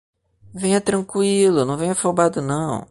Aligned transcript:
Venha 0.51 0.81
tranquilo, 0.81 1.63
não 1.63 1.77
venha 1.77 1.91
afobado 1.91 2.41
não 2.41 2.79